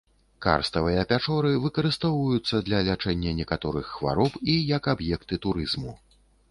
[0.43, 5.93] Карставыя пячоры выкарыстоўваюцца для лячэння некаторых хвароб і як аб'екты турызму.